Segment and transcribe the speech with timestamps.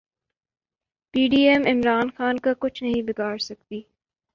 [1.13, 3.81] پی D M Imran Khan کا کچھ نہیں بگاڑسکتی